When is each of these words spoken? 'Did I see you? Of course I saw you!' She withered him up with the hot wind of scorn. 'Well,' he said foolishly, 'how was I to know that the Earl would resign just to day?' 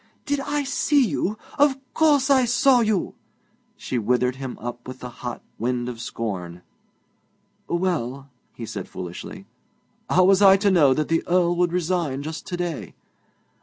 'Did 0.25 0.39
I 0.39 0.63
see 0.63 1.05
you? 1.05 1.37
Of 1.59 1.77
course 1.93 2.31
I 2.31 2.43
saw 2.45 2.79
you!' 2.79 3.13
She 3.77 3.99
withered 3.99 4.37
him 4.37 4.57
up 4.59 4.87
with 4.87 4.97
the 4.99 5.11
hot 5.21 5.43
wind 5.59 5.87
of 5.87 6.01
scorn. 6.01 6.63
'Well,' 7.67 8.27
he 8.55 8.65
said 8.65 8.87
foolishly, 8.89 9.45
'how 10.09 10.23
was 10.23 10.41
I 10.41 10.57
to 10.57 10.71
know 10.71 10.95
that 10.95 11.07
the 11.07 11.21
Earl 11.27 11.55
would 11.57 11.71
resign 11.71 12.23
just 12.23 12.47
to 12.47 12.57
day?' 12.57 12.95